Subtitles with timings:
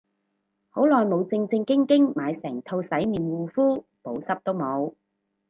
[0.71, 4.95] 好耐冇正正經經買成套洗面護膚，補濕都冇